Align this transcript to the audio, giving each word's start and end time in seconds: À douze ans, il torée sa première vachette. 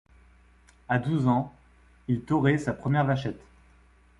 À 0.89 0.97
douze 0.97 1.27
ans, 1.27 1.53
il 2.07 2.21
torée 2.21 2.57
sa 2.57 2.73
première 2.73 3.05
vachette. 3.05 3.39